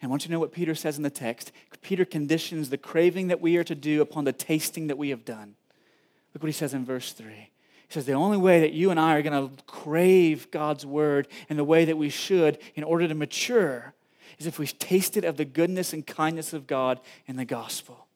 [0.00, 1.52] And I want you to know what Peter says in the text.
[1.82, 5.24] Peter conditions the craving that we are to do upon the tasting that we have
[5.24, 5.56] done.
[6.34, 7.32] Look what he says in verse 3.
[7.32, 7.48] He
[7.88, 11.56] says, The only way that you and I are going to crave God's word in
[11.56, 13.94] the way that we should in order to mature
[14.38, 18.06] is if we've tasted of the goodness and kindness of God in the gospel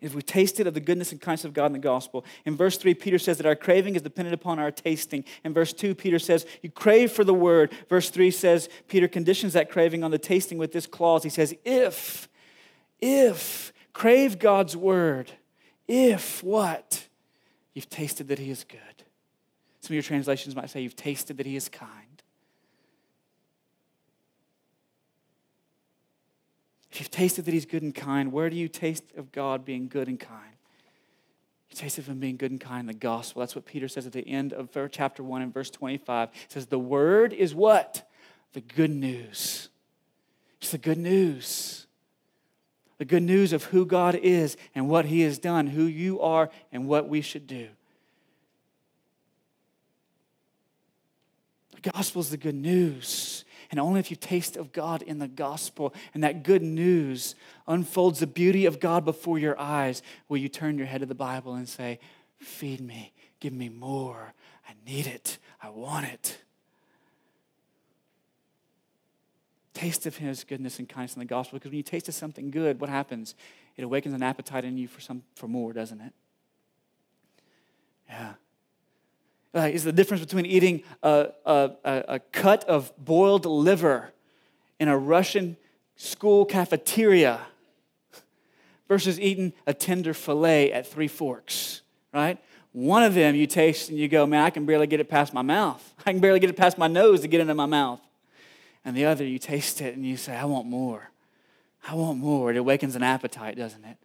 [0.00, 2.24] if we tasted of the goodness and kindness of God in the gospel.
[2.44, 5.24] In verse 3, Peter says that our craving is dependent upon our tasting.
[5.44, 7.72] In verse 2, Peter says, You crave for the word.
[7.88, 11.22] Verse 3 says, Peter conditions that craving on the tasting with this clause.
[11.22, 12.28] He says, If,
[13.00, 15.32] if, crave God's word,
[15.86, 17.06] if what?
[17.74, 18.80] You've tasted that he is good.
[19.80, 22.07] Some of your translations might say, You've tasted that he is kind.
[26.98, 30.08] You've tasted that He's good and kind, where do you taste of God being good
[30.08, 30.54] and kind?
[31.70, 33.40] You taste of Him being good and kind in the gospel.
[33.40, 36.28] That's what Peter says at the end of chapter 1 and verse 25.
[36.28, 38.08] It says, The word is what?
[38.52, 39.68] The good news.
[40.60, 41.86] It's the good news.
[42.98, 46.50] The good news of who God is and what He has done, who you are,
[46.72, 47.68] and what we should do.
[51.80, 53.44] The gospel is the good news.
[53.70, 57.34] And only if you taste of God in the gospel and that good news
[57.66, 61.14] unfolds the beauty of God before your eyes, will you turn your head to the
[61.14, 61.98] Bible and say,
[62.38, 64.32] Feed me, give me more.
[64.66, 66.38] I need it, I want it.
[69.74, 72.50] Taste of His goodness and kindness in the gospel because when you taste of something
[72.50, 73.34] good, what happens?
[73.76, 76.12] It awakens an appetite in you for, some, for more, doesn't it?
[78.08, 78.34] Yeah
[79.54, 84.12] uh, is the difference between eating a, a, a cut of boiled liver
[84.78, 85.56] in a Russian
[85.96, 87.40] school cafeteria
[88.88, 91.82] versus eating a tender filet at Three Forks,
[92.12, 92.38] right?
[92.72, 95.34] One of them you taste and you go, man, I can barely get it past
[95.34, 95.94] my mouth.
[96.06, 98.00] I can barely get it past my nose to get into my mouth.
[98.84, 101.10] And the other, you taste it and you say, I want more.
[101.86, 102.50] I want more.
[102.50, 103.96] It awakens an appetite, doesn't it?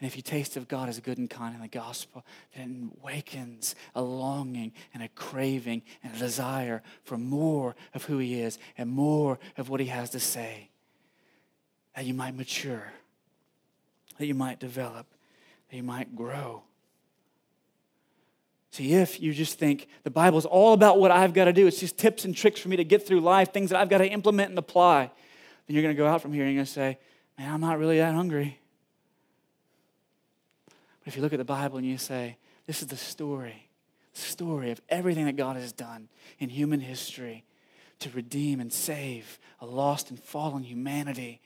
[0.00, 2.24] And if you taste of God as good and kind in the gospel,
[2.56, 8.18] then it awakens a longing and a craving and a desire for more of who
[8.18, 10.70] He is and more of what He has to say.
[11.96, 12.92] That you might mature,
[14.18, 15.06] that you might develop,
[15.68, 16.62] that you might grow.
[18.70, 21.66] See, if you just think the Bible is all about what I've got to do,
[21.66, 23.98] it's just tips and tricks for me to get through life, things that I've got
[23.98, 25.10] to implement and apply,
[25.66, 26.98] then you're going to go out from here and you're going to say,
[27.36, 28.58] Man, I'm not really that hungry.
[31.08, 32.36] If you look at the Bible and you say,
[32.66, 33.70] this is the story,
[34.12, 37.44] the story of everything that God has done in human history
[38.00, 41.40] to redeem and save a lost and fallen humanity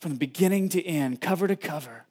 [0.00, 2.06] from beginning to end, cover to cover.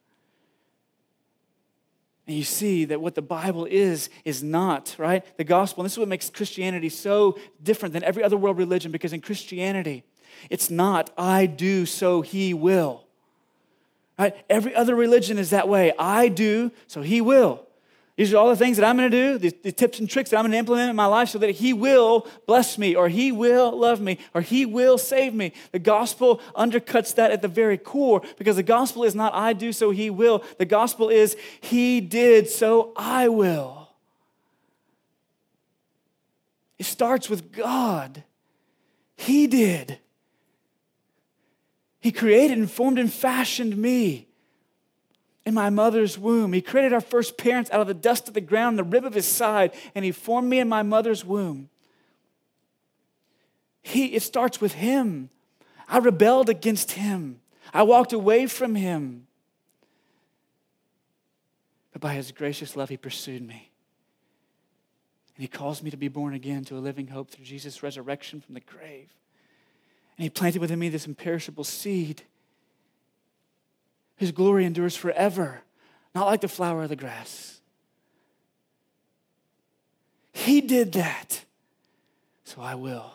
[2.26, 5.26] And you see that what the Bible is, is not, right?
[5.36, 5.82] The gospel.
[5.82, 9.20] And this is what makes Christianity so different than every other world religion because in
[9.20, 10.06] Christianity,
[10.50, 13.04] it's not, I do, so he will.
[14.20, 14.36] Right?
[14.50, 15.94] Every other religion is that way.
[15.98, 17.66] I do, so He will.
[18.18, 20.30] These are all the things that I'm going to do, the, the, tips and tricks
[20.30, 23.10] that I'm going to implement in my life so that He will bless me, or
[23.10, 25.54] He will love me, or He will save me.
[25.72, 29.74] The gospel undercuts that at the very core because the gospel is not I do,
[29.74, 30.44] so He will.
[30.60, 33.90] The gospel is He did, so I will.
[36.78, 38.24] It starts with God.
[39.16, 40.00] He did.
[42.02, 44.28] He created and formed and fashioned me
[45.46, 46.52] in my mother's womb.
[46.52, 49.14] He created our first parents out of the dust of the ground, the rib of
[49.14, 51.70] his side, and he formed me in my mother's womb.
[53.84, 55.30] He, it starts with him.
[55.88, 57.40] I rebelled against him.
[57.74, 59.28] I walked away from him.
[61.94, 63.72] But by his gracious love, he pursued me.
[65.36, 68.42] And he calls me to be born again to a living hope through Jesus' resurrection
[68.42, 69.10] from the grave.
[70.18, 72.24] And he planted within me this imperishable seed.
[74.18, 75.62] His glory endures forever,
[76.14, 77.62] not like the flower of the grass.
[80.34, 81.44] He did that,
[82.44, 83.14] so I will.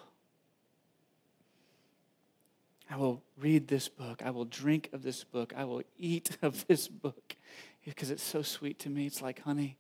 [2.91, 4.23] I will read this book.
[4.25, 5.53] I will drink of this book.
[5.57, 7.37] I will eat of this book
[7.85, 9.07] because it's so sweet to me.
[9.07, 9.77] It's like honey,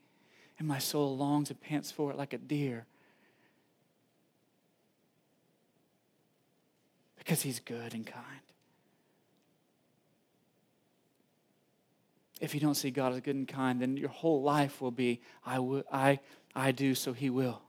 [0.59, 2.87] and my soul longs and pants for it like a deer
[7.27, 8.25] because He's good and kind.
[12.41, 15.21] If you don't see God as good and kind, then your whole life will be,
[15.45, 16.21] I, will, I,
[16.55, 17.61] I do, so He will.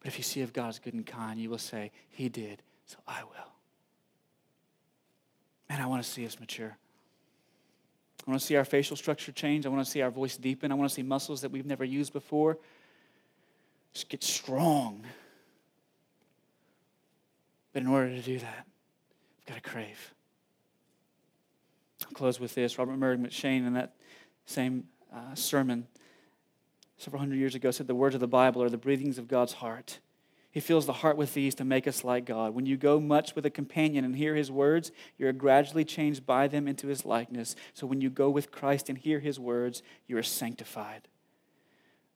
[0.00, 2.62] But if you see if God is good and kind, you will say, He did,
[2.86, 3.52] so I will.
[5.68, 6.76] Man, I want to see us mature.
[8.26, 9.66] I want to see our facial structure change.
[9.66, 10.72] I want to see our voice deepen.
[10.72, 12.58] I want to see muscles that we've never used before
[13.92, 15.04] just get strong.
[17.72, 18.66] But in order to do that,
[19.50, 20.14] got to crave.
[22.06, 22.78] I'll close with this.
[22.78, 23.94] Robert Murray M'Cheyne, in that
[24.46, 25.88] same uh, sermon
[26.98, 29.54] several hundred years ago, said the words of the Bible are the breathings of God's
[29.54, 29.98] heart.
[30.52, 32.54] He fills the heart with these to make us like God.
[32.54, 36.26] When you go much with a companion and hear his words, you are gradually changed
[36.26, 37.56] by them into his likeness.
[37.74, 41.08] So when you go with Christ and hear his words, you are sanctified.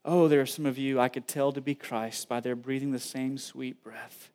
[0.05, 2.93] Oh, there are some of you I could tell to be Christ by their breathing
[2.93, 4.31] the same sweet breath.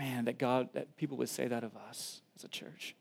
[0.00, 2.96] Man, that God, that people would say that of us as a church.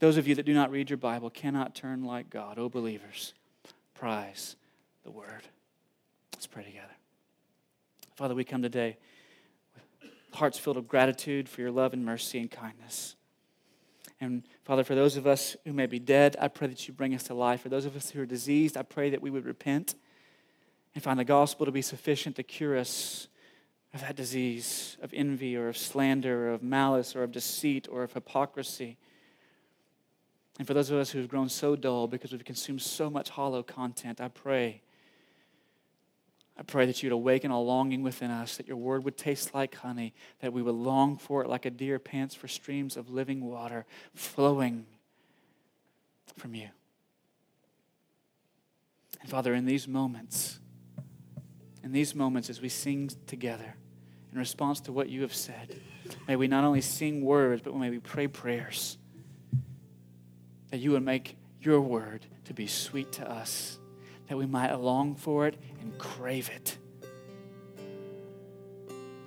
[0.00, 2.58] Those of you that do not read your Bible cannot turn like God.
[2.58, 3.32] Oh, believers,
[3.94, 4.56] prize
[5.04, 5.42] the word.
[6.32, 6.96] Let's pray together.
[8.16, 8.96] Father, we come today
[9.76, 9.84] with
[10.32, 13.14] hearts filled of gratitude for your love and mercy and kindness.
[14.20, 17.14] And Father, for those of us who may be dead, I pray that you bring
[17.14, 17.60] us to life.
[17.60, 19.94] For those of us who are diseased, I pray that we would repent
[20.96, 23.28] and find the gospel to be sufficient to cure us
[23.94, 28.02] of that disease of envy or of slander or of malice or of deceit or
[28.02, 28.96] of hypocrisy.
[30.58, 33.30] And for those of us who have grown so dull because we've consumed so much
[33.30, 34.82] hollow content, I pray
[36.58, 39.74] I pray that you'd awaken a longing within us, that your word would taste like
[39.74, 43.40] honey, that we would long for it like a deer pants for streams of living
[43.42, 44.86] water flowing
[46.36, 46.68] from you.
[49.20, 50.58] And Father, in these moments,
[51.82, 53.74] in these moments as we sing together
[54.32, 55.78] in response to what you have said,
[56.26, 58.96] may we not only sing words, but may we pray prayers.
[60.70, 63.78] That you would make your word to be sweet to us.
[64.28, 66.78] That we might long for it and crave it.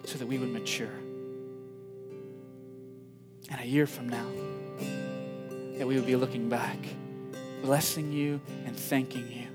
[0.06, 0.88] So that we would mature.
[3.52, 4.26] And a year from now,
[5.78, 6.78] that we would be looking back,
[7.62, 9.46] blessing you and thanking you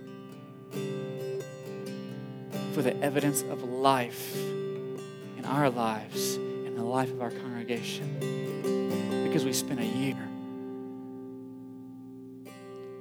[2.72, 4.36] for the evidence of life
[5.50, 10.16] our lives and the life of our congregation because we spent a year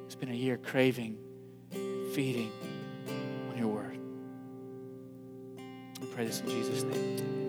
[0.08, 1.16] spent a year craving
[2.14, 2.52] feeding
[3.52, 4.00] on your word.
[6.02, 7.49] We pray this in Jesus' name.